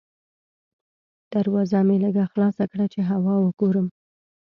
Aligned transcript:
دروازه 1.33 1.79
مې 1.87 1.97
لږه 2.03 2.25
خلاصه 2.31 2.63
کړه 2.71 2.85
چې 2.93 2.99
هوا 3.09 3.35
وګورم. 3.39 3.87